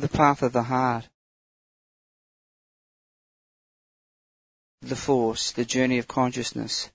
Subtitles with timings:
[0.00, 1.08] The path of the heart.
[4.80, 6.90] The Force, the journey of consciousness.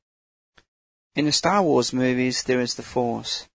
[1.15, 3.47] In the Star Wars movies, there is the Force.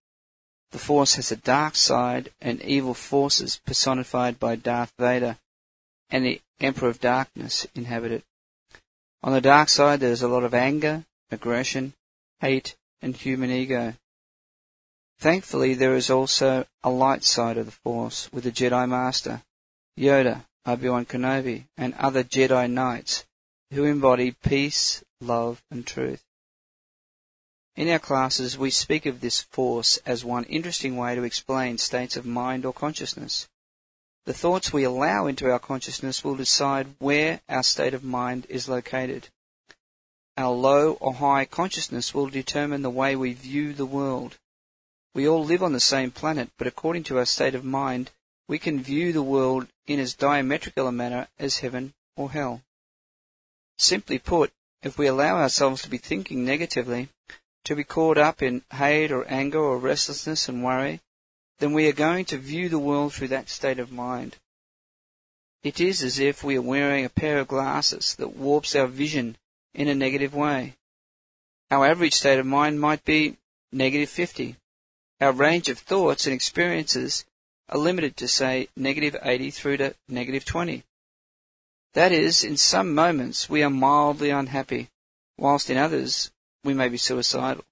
[0.71, 5.37] The Force has a dark side and evil forces personified by Darth Vader
[6.09, 8.23] and the Emperor of Darkness inhabit it.
[9.21, 11.93] On the dark side, there's a lot of anger, aggression,
[12.39, 13.95] hate, and human ego.
[15.21, 19.43] Thankfully, there is also a light side of the Force with the Jedi Master,
[19.95, 23.23] Yoda, Obi-Wan Kenobi, and other Jedi Knights
[23.71, 26.23] who embody peace, love, and truth.
[27.75, 32.17] In our classes, we speak of this force as one interesting way to explain states
[32.17, 33.47] of mind or consciousness.
[34.25, 38.67] The thoughts we allow into our consciousness will decide where our state of mind is
[38.67, 39.29] located.
[40.35, 44.39] Our low or high consciousness will determine the way we view the world.
[45.13, 48.11] We all live on the same planet, but according to our state of mind,
[48.47, 52.61] we can view the world in as diametrical a manner as heaven or hell.
[53.77, 57.09] Simply put, if we allow ourselves to be thinking negatively,
[57.65, 61.01] to be caught up in hate or anger or restlessness and worry,
[61.59, 64.37] then we are going to view the world through that state of mind.
[65.63, 69.37] It is as if we are wearing a pair of glasses that warps our vision
[69.73, 70.75] in a negative way.
[71.69, 73.37] Our average state of mind might be
[73.71, 74.55] negative 50.
[75.21, 77.25] Our range of thoughts and experiences
[77.69, 80.83] are limited to say negative 80 through to negative 20.
[81.93, 84.89] That is, in some moments we are mildly unhappy,
[85.37, 86.31] whilst in others
[86.63, 87.63] we may be suicidal.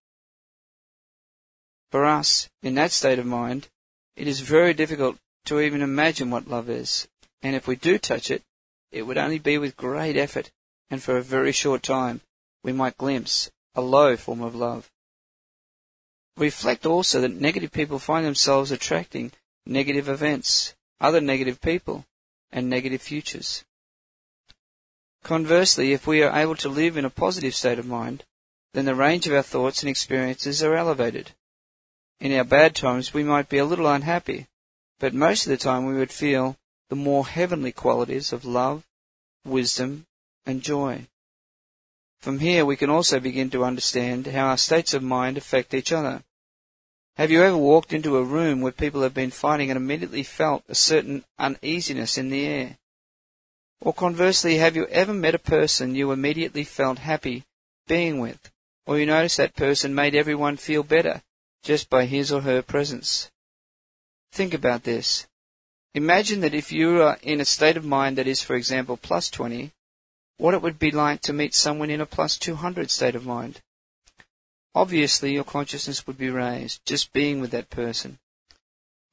[1.89, 3.67] For us, in that state of mind,
[4.15, 7.07] it is very difficult to even imagine what love is,
[7.41, 8.43] and if we do touch it,
[8.91, 10.51] it would only be with great effort,
[10.91, 12.21] and for a very short time
[12.63, 14.91] we might glimpse a low form of love.
[16.39, 19.33] Reflect also that negative people find themselves attracting
[19.65, 22.05] negative events, other negative people,
[22.49, 23.65] and negative futures.
[25.21, 28.23] Conversely, if we are able to live in a positive state of mind,
[28.73, 31.31] then the range of our thoughts and experiences are elevated.
[32.21, 34.47] In our bad times, we might be a little unhappy,
[34.97, 36.55] but most of the time we would feel
[36.87, 38.87] the more heavenly qualities of love,
[39.43, 40.07] wisdom,
[40.45, 41.07] and joy.
[42.19, 45.91] From here, we can also begin to understand how our states of mind affect each
[45.91, 46.23] other.
[47.19, 50.63] Have you ever walked into a room where people have been fighting and immediately felt
[50.69, 52.77] a certain uneasiness in the air?
[53.81, 57.43] Or conversely, have you ever met a person you immediately felt happy
[57.89, 58.49] being with?
[58.85, 61.21] Or you noticed that person made everyone feel better
[61.61, 63.29] just by his or her presence?
[64.31, 65.27] Think about this.
[65.93, 69.29] Imagine that if you are in a state of mind that is, for example, plus
[69.29, 69.73] 20,
[70.37, 73.59] what it would be like to meet someone in a plus 200 state of mind.
[74.79, 78.17] Obviously, your consciousness would be raised just being with that person.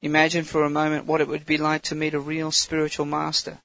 [0.01, 3.59] Imagine for a moment what it would be like to meet a real spiritual master.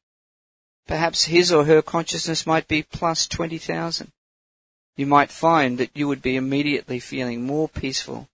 [0.88, 4.10] Perhaps his or her consciousness might be plus 20,000.
[4.96, 8.28] You might find that you would be immediately feeling more peaceful,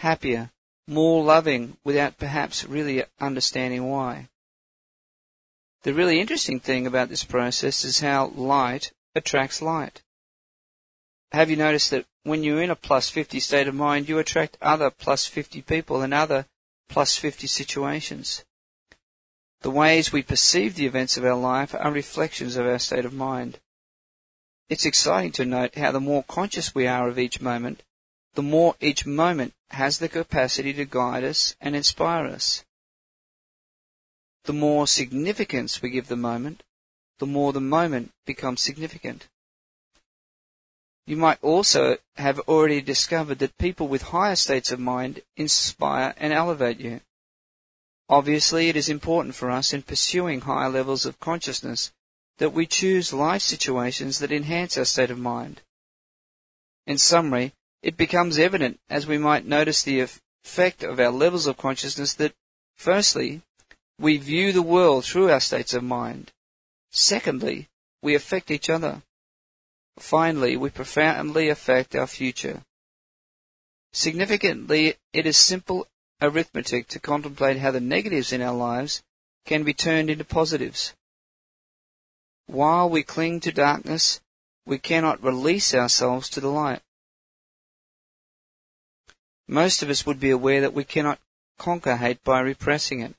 [0.00, 0.50] happier,
[0.86, 4.28] more loving without perhaps really understanding why.
[5.84, 10.02] The really interesting thing about this process is how light attracts light.
[11.32, 14.58] Have you noticed that when you're in a plus 50 state of mind, you attract
[14.60, 16.46] other plus 50 people and other
[16.88, 18.44] plus 50 situations?
[19.60, 23.12] The ways we perceive the events of our life are reflections of our state of
[23.12, 23.60] mind.
[24.68, 27.84] It's exciting to note how the more conscious we are of each moment,
[28.34, 32.64] the more each moment has the capacity to guide us and inspire us.
[34.44, 36.64] The more significance we give the moment,
[37.18, 39.28] the more the moment becomes significant.
[41.06, 46.32] You might also have already discovered that people with higher states of mind inspire and
[46.32, 47.00] elevate you.
[48.08, 51.92] Obviously, it is important for us in pursuing higher levels of consciousness
[52.38, 55.62] that we choose life situations that enhance our state of mind.
[56.86, 57.52] In summary,
[57.82, 62.34] it becomes evident as we might notice the effect of our levels of consciousness that,
[62.74, 63.42] firstly,
[63.98, 66.32] we view the world through our states of mind.
[66.90, 67.68] Secondly,
[68.02, 69.02] we affect each other.
[69.98, 72.62] Finally, we profoundly affect our future.
[73.92, 75.86] Significantly, it is simple
[76.20, 79.02] arithmetic to contemplate how the negatives in our lives
[79.44, 80.94] can be turned into positives.
[82.46, 84.20] While we cling to darkness,
[84.66, 86.82] we cannot release ourselves to the light.
[89.48, 91.20] Most of us would be aware that we cannot
[91.58, 93.14] conquer hate by repressing it.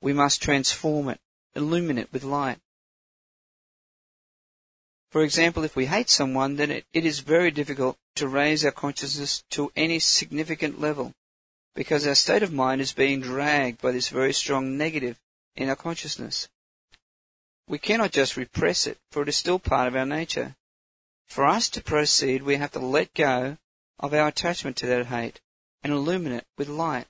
[0.00, 1.20] We must transform it,
[1.54, 2.58] illumine it with light.
[5.14, 8.72] For example, if we hate someone, then it, it is very difficult to raise our
[8.72, 11.12] consciousness to any significant level
[11.72, 15.20] because our state of mind is being dragged by this very strong negative
[15.54, 16.48] in our consciousness.
[17.68, 20.56] We cannot just repress it, for it is still part of our nature.
[21.28, 23.58] For us to proceed, we have to let go
[24.00, 25.40] of our attachment to that hate
[25.84, 27.06] and illumine it with light,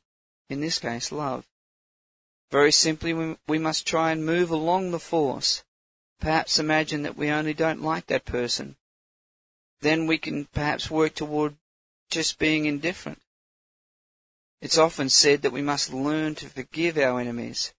[0.51, 1.47] in this case, love.
[2.51, 5.65] Very simply, we must try and move along the force.
[6.21, 8.77] Perhaps imagine that we only don't like that person.
[9.81, 11.57] Then we can perhaps work toward
[12.11, 13.21] just being indifferent.
[14.61, 17.75] It's often said that we must learn to forgive our enemies.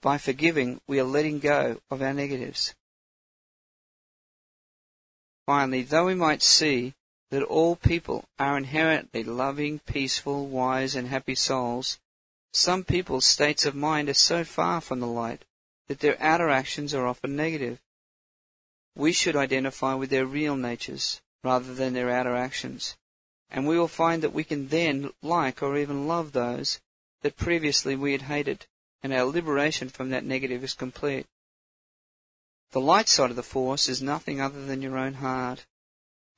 [0.00, 2.74] By forgiving, we are letting go of our negatives.
[5.46, 6.94] Finally, though we might see
[7.30, 11.98] that all people are inherently loving, peaceful, wise, and happy souls,
[12.52, 15.44] some people's states of mind are so far from the light
[15.88, 17.80] that their outer actions are often negative.
[18.94, 22.96] We should identify with their real natures rather than their outer actions
[23.52, 26.80] and we will find that we can then like or even love those
[27.20, 28.66] that previously we had hated,
[29.02, 31.26] and our liberation from that negative is complete.
[32.70, 35.66] The light side of the force is nothing other than your own heart.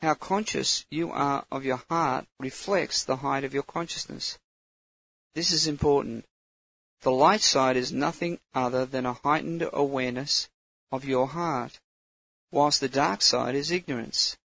[0.02, 4.38] How conscious you are of your heart reflects the height of your consciousness.
[5.36, 6.24] This is important.
[7.04, 10.48] The light side is nothing other than a heightened awareness
[10.90, 11.78] of your heart,
[12.50, 14.38] whilst the dark side is ignorance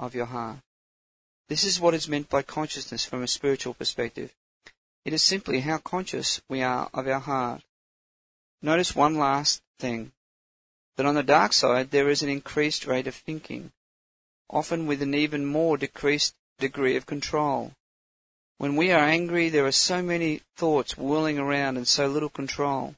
[0.00, 0.58] of your heart.
[1.48, 4.34] This is what is meant by consciousness from a spiritual perspective.
[5.04, 7.62] It is simply how conscious we are of our heart.
[8.60, 10.10] Notice one last thing
[10.96, 13.70] that on the dark side there is an increased rate of thinking,
[14.50, 17.74] often with an even more decreased degree of control.
[18.62, 22.94] When we are angry, there are so many thoughts whirling around and so little control.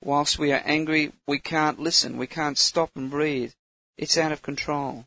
[0.00, 3.52] Whilst we are angry, we can't listen, we can't stop and breathe.
[3.96, 5.06] It's out of control.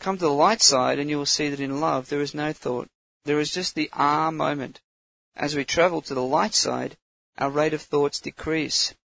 [0.00, 2.52] Come to the light side and you will see that in love there is no
[2.52, 2.88] thought.
[3.24, 4.80] There is just the ah moment.
[5.36, 6.96] As we travel to the light side,
[7.36, 8.96] our rate of thoughts decrease.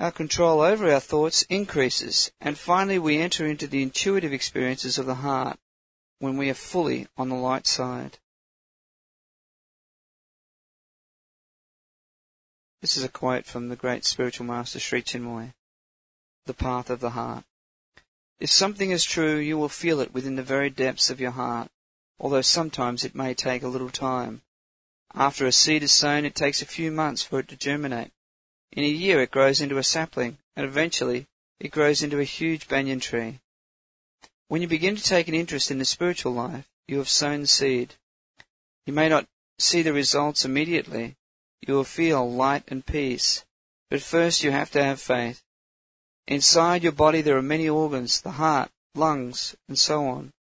[0.00, 5.06] Our control over our thoughts increases, and finally we enter into the intuitive experiences of
[5.06, 5.60] the heart
[6.18, 8.18] when we are fully on the light side.
[12.82, 15.52] This is a quote from the great spiritual master Sri Chinmoy,
[16.46, 17.44] The Path of the Heart.
[18.40, 21.70] If something is true, you will feel it within the very depths of your heart,
[22.18, 24.42] although sometimes it may take a little time.
[25.14, 28.10] After a seed is sown, it takes a few months for it to germinate.
[28.72, 31.28] In a year, it grows into a sapling, and eventually,
[31.60, 33.38] it grows into a huge banyan tree.
[34.48, 37.46] When you begin to take an interest in the spiritual life, you have sown the
[37.46, 37.94] seed.
[38.86, 41.14] You may not see the results immediately.
[41.66, 43.44] You will feel light and peace.
[43.90, 45.42] But first you have to have faith.
[46.26, 50.32] Inside your body there are many organs, the heart, lungs, and so on.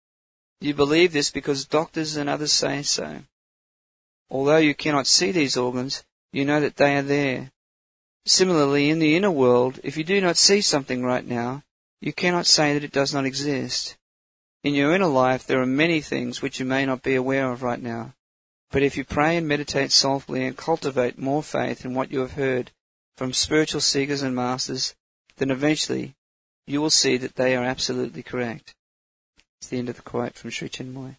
[0.60, 3.22] You believe this because doctors and others say so.
[4.30, 7.52] Although you cannot see these organs, you know that they are there.
[8.26, 11.64] Similarly, in the inner world, if you do not see something right now,
[12.00, 13.98] you cannot say that it does not exist.
[14.64, 17.64] In your inner life, there are many things which you may not be aware of
[17.64, 18.14] right now.
[18.72, 22.34] But if you pray and meditate softly and cultivate more faith in what you have
[22.34, 22.72] heard
[23.18, 24.96] from spiritual seekers and masters,
[25.38, 26.16] then eventually
[26.66, 28.74] you will see that they are absolutely correct.
[29.60, 31.18] It's the end of the quote from Sri Chinmoy.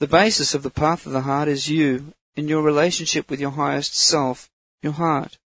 [0.00, 3.50] The basis of the path of the heart is you in your relationship with your
[3.50, 4.50] highest self,
[4.82, 5.38] your heart.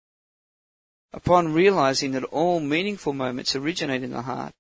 [1.12, 4.54] Upon realizing that all meaningful moments originate in the heart,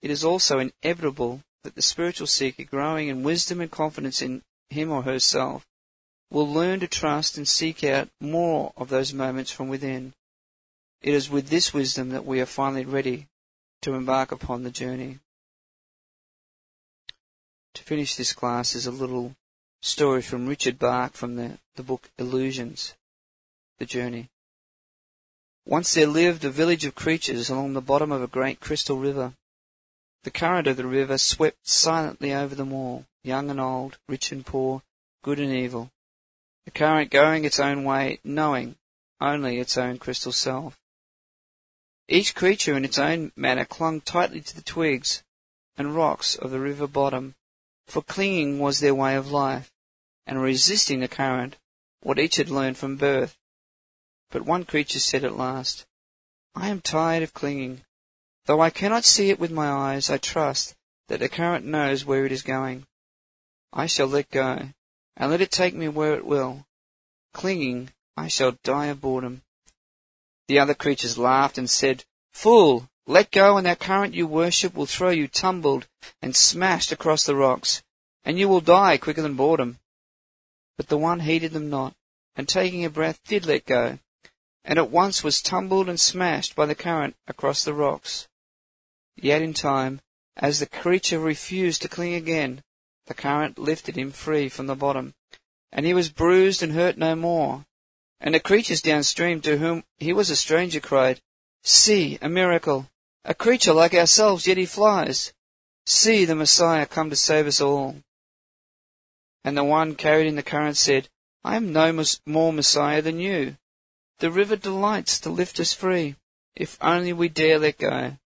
[0.00, 4.90] it is also inevitable that the spiritual seeker growing in wisdom and confidence in him
[4.90, 5.66] or herself
[6.30, 10.12] will learn to trust and seek out more of those moments from within.
[11.02, 13.28] It is with this wisdom that we are finally ready
[13.82, 15.20] to embark upon the journey.
[17.74, 19.36] To finish this class is a little
[19.82, 22.94] story from Richard Bach from the, the book Illusions,
[23.78, 24.28] The Journey.
[25.64, 29.34] Once there lived a village of creatures along the bottom of a great crystal river.
[30.24, 34.46] The current of the river swept silently over them all, young and old, rich and
[34.46, 34.82] poor,
[35.22, 35.90] good and evil.
[36.64, 38.76] The current going its own way, knowing
[39.20, 40.78] only its own crystal self.
[42.08, 45.24] Each creature in its own manner clung tightly to the twigs
[45.76, 47.34] and rocks of the river bottom,
[47.86, 49.72] for clinging was their way of life,
[50.26, 51.56] and resisting the current,
[52.00, 53.36] what each had learned from birth.
[54.30, 55.84] But one creature said at last,
[56.54, 57.84] I am tired of clinging.
[58.46, 60.76] Though I cannot see it with my eyes, I trust
[61.08, 62.86] that the current knows where it is going.
[63.78, 64.70] I shall let go,
[65.18, 66.66] and let it take me where it will.
[67.34, 69.42] Clinging, I shall die of boredom.
[70.48, 74.86] The other creatures laughed and said, Fool, let go and that current you worship will
[74.86, 75.86] throw you tumbled
[76.22, 77.82] and smashed across the rocks,
[78.24, 79.78] and you will die quicker than boredom.
[80.78, 81.94] But the one heeded them not,
[82.34, 83.98] and taking a breath did let go,
[84.64, 88.26] and at once was tumbled and smashed by the current across the rocks.
[89.16, 90.00] Yet in time,
[90.34, 92.62] as the creature refused to cling again,
[93.06, 95.14] the current lifted him free from the bottom,
[95.72, 97.64] and he was bruised and hurt no more.
[98.20, 101.20] And the creatures downstream to whom he was a stranger cried,
[101.62, 102.88] See, a miracle!
[103.24, 105.32] A creature like ourselves, yet he flies.
[105.84, 107.96] See the Messiah come to save us all.
[109.44, 111.08] And the one carried in the current said,
[111.44, 113.56] I am no more Messiah than you.
[114.18, 116.16] The river delights to lift us free,
[116.54, 118.16] if only we dare let go.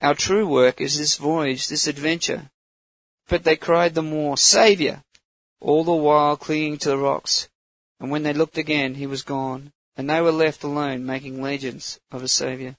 [0.00, 2.50] Our true work is this voyage, this adventure.
[3.28, 5.02] But they cried the more, Saviour!
[5.60, 7.48] All the while clinging to the rocks.
[7.98, 11.98] And when they looked again, he was gone, and they were left alone making legends
[12.10, 12.76] of a Saviour.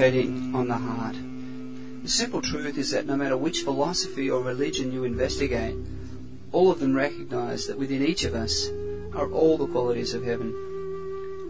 [0.00, 1.16] On the heart.
[2.04, 5.74] The simple truth is that no matter which philosophy or religion you investigate,
[6.52, 8.68] all of them recognize that within each of us
[9.12, 10.54] are all the qualities of heaven.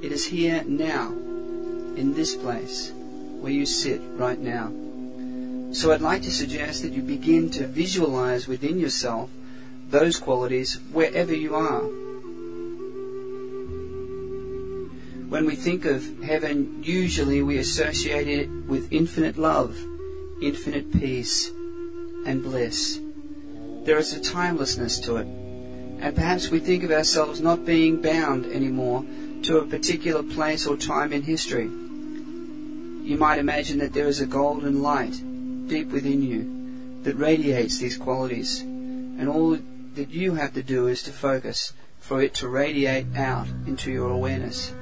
[0.03, 2.91] It is here now, in this place,
[3.41, 4.73] where you sit right now.
[5.75, 9.29] So I'd like to suggest that you begin to visualize within yourself
[9.91, 11.85] those qualities wherever you are.
[15.29, 19.79] When we think of heaven, usually we associate it with infinite love,
[20.41, 21.51] infinite peace,
[22.25, 22.99] and bliss.
[23.85, 25.27] There is a timelessness to it.
[25.27, 29.05] And perhaps we think of ourselves not being bound anymore
[29.43, 31.67] to a particular place or time in history.
[31.67, 35.23] You might imagine that there is a golden light
[35.69, 38.63] deep within you that radiates these qualities.
[38.63, 39.59] And all
[39.95, 44.11] that you have to do is to focus for it to radiate out into your
[44.11, 44.73] awareness.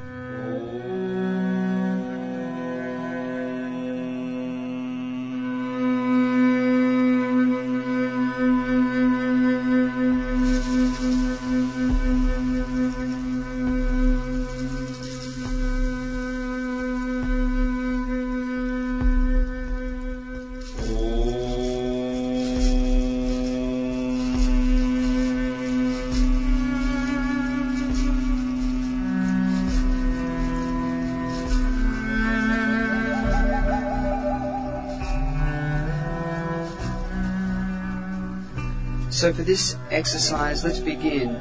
[39.27, 41.35] So for this exercise, let's begin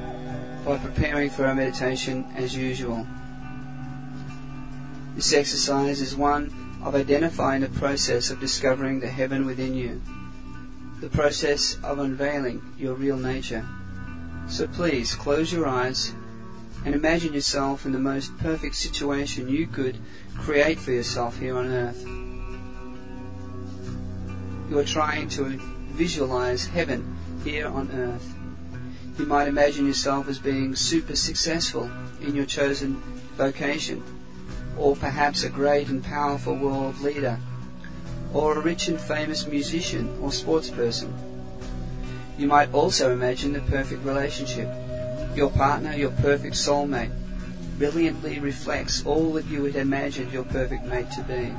[0.66, 3.06] by preparing for our meditation as usual.
[5.16, 6.52] This exercise is one
[6.84, 10.02] of identifying the process of discovering the heaven within you,
[11.00, 13.64] the process of unveiling your real nature.
[14.48, 16.16] So please close your eyes
[16.86, 20.00] and imagine yourself in the most perfect situation you could
[20.36, 22.04] create for yourself here on earth.
[24.72, 25.60] You are trying to
[25.94, 27.15] visualize heaven
[27.46, 28.34] here on earth.
[29.20, 32.96] You might imagine yourself as being super successful in your chosen
[33.38, 34.04] vocation,
[34.78, 37.40] or perhaps a great and powerful world leader,
[38.34, 41.14] or a rich and famous musician or sports person.
[42.38, 44.68] You might also imagine the perfect relationship.
[45.36, 47.12] Your partner, your perfect soulmate,
[47.78, 51.54] brilliantly reflects all that you had imagined your perfect mate to be.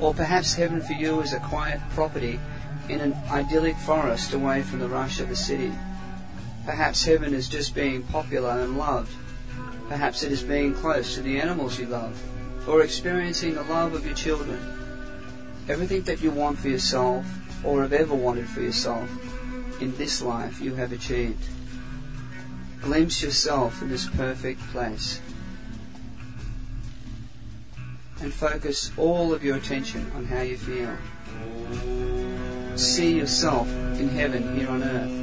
[0.00, 2.40] Or perhaps heaven for you is a quiet property
[2.88, 5.72] in an idyllic forest away from the rush of the city.
[6.64, 9.12] Perhaps heaven is just being popular and loved.
[9.88, 12.20] Perhaps it is being close to the animals you love,
[12.68, 14.58] or experiencing the love of your children.
[15.68, 17.26] Everything that you want for yourself,
[17.64, 19.08] or have ever wanted for yourself,
[19.80, 21.42] in this life you have achieved.
[22.80, 25.20] Glimpse yourself in this perfect place.
[28.20, 30.96] And focus all of your attention on how you feel
[32.78, 33.68] see yourself
[33.98, 35.18] in heaven here on earth.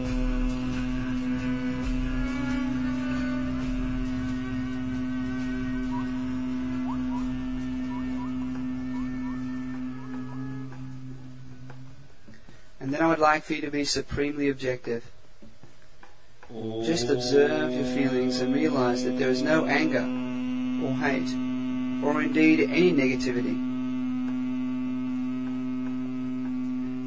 [12.79, 15.03] And then I would like for you to be supremely objective.
[16.83, 20.03] Just observe your feelings and realize that there is no anger
[20.85, 21.33] or hate
[22.05, 23.64] or indeed any negativity.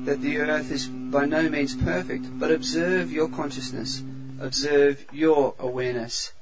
[0.08, 4.02] That the earth is by no means perfect, but observe your consciousness,
[4.40, 6.32] observe your awareness.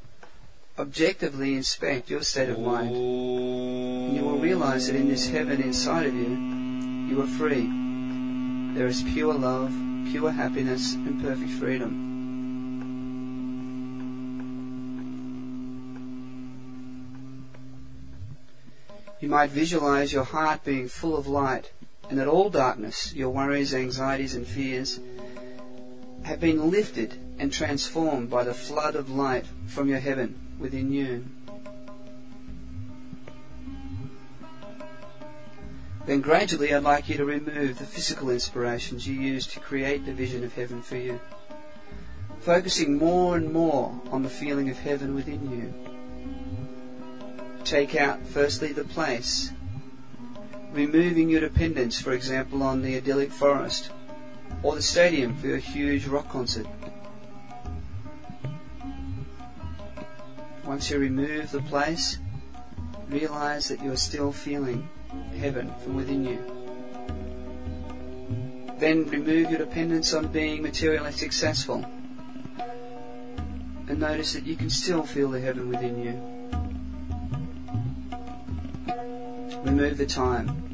[0.78, 2.94] Objectively inspect your state of mind.
[2.94, 6.54] And you will realize that in this heaven inside of you,
[7.10, 7.68] You are free.
[8.74, 9.72] There is pure love,
[10.10, 12.04] pure happiness, and perfect freedom.
[19.20, 21.72] You might visualize your heart being full of light
[22.08, 25.00] and that all darkness, your worries, anxieties, and fears,
[26.22, 31.24] have been lifted and transformed by the flood of light from your heaven within you.
[36.06, 40.12] Then gradually I'd like you to remove the physical inspirations you use to create the
[40.12, 41.20] vision of heaven for you,
[42.40, 45.74] focusing more and more on the feeling of heaven within you.
[47.64, 49.50] Take out firstly the place,
[50.76, 53.90] removing your dependence, for example, on the idyllic forest
[54.62, 56.66] or the stadium for your huge rock concert.
[60.64, 62.18] Once you remove the place,
[63.08, 64.86] realize that you are still feeling
[65.38, 66.38] heaven from within you.
[68.78, 71.86] Then remove your dependence on being materially successful
[73.88, 76.20] and notice that you can still feel the heaven within you.
[79.62, 80.65] Remove the time.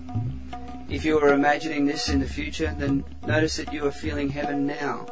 [0.93, 4.67] If you are imagining this in the future, then notice that you are feeling heaven
[4.67, 5.07] now,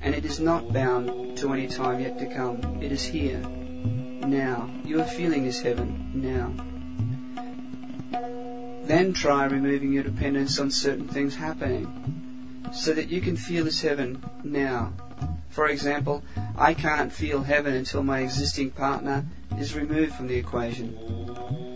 [0.00, 2.60] and it is not bound to any time yet to come.
[2.80, 4.70] It is here, now.
[4.84, 6.54] You are feeling this heaven now.
[8.84, 13.82] Then try removing your dependence on certain things happening so that you can feel this
[13.82, 14.92] heaven now.
[15.50, 16.22] For example,
[16.56, 19.26] I can't feel heaven until my existing partner
[19.58, 21.67] is removed from the equation.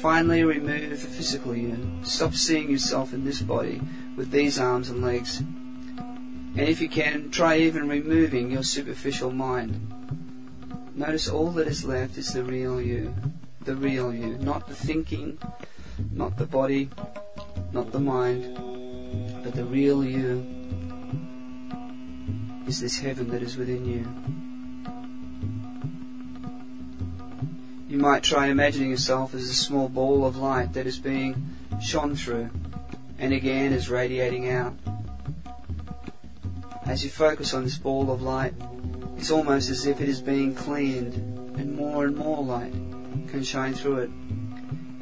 [0.00, 1.76] Finally, remove the physical you.
[2.02, 3.80] Stop seeing yourself in this body
[4.16, 5.40] with these arms and legs.
[5.40, 9.92] And if you can, try even removing your superficial mind.
[10.94, 13.12] Notice all that is left is the real you.
[13.64, 14.38] The real you.
[14.38, 15.36] Not the thinking,
[16.12, 16.90] not the body,
[17.72, 18.54] not the mind,
[19.42, 20.46] but the real you
[22.68, 24.47] is this heaven that is within you.
[27.98, 32.14] You might try imagining yourself as a small ball of light that is being shone
[32.14, 32.48] through
[33.18, 34.72] and again is radiating out.
[36.86, 38.54] As you focus on this ball of light,
[39.16, 41.14] it's almost as if it is being cleaned
[41.58, 42.70] and more and more light
[43.26, 44.10] can shine through it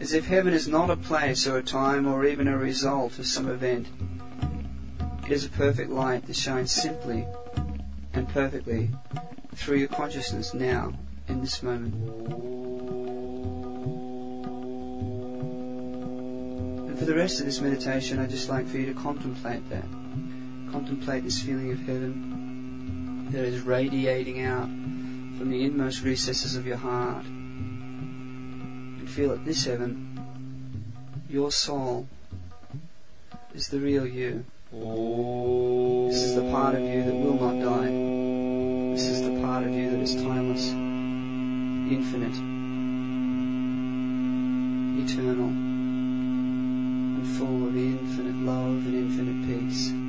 [0.00, 3.26] as if heaven is not a place or a time or even a result of
[3.26, 3.88] some event.
[5.26, 7.26] It is a perfect light that shines simply
[8.14, 8.88] and perfectly
[9.54, 10.94] through your consciousness now,
[11.28, 12.55] in this moment.
[17.06, 19.84] The rest of this meditation, I'd just like for you to contemplate that.
[20.72, 24.66] Contemplate this feeling of heaven that is radiating out
[25.38, 27.24] from the inmost recesses of your heart
[28.98, 30.18] And feel at this heaven,
[31.30, 32.08] your soul
[33.54, 34.44] is the real you.
[34.72, 37.92] This is the part of you that will not die.
[38.94, 42.34] This is the part of you that is timeless, infinite,
[45.04, 45.65] eternal,
[47.38, 50.05] full of infinite love and infinite peace.